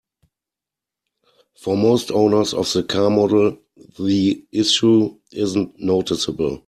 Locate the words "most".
1.77-2.09